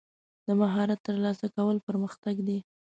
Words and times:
د 0.47 0.49
مهارت 0.61 0.99
ترلاسه 1.07 1.47
کول 1.55 1.77
پرمختګ 1.87 2.35
دی. 2.47 2.59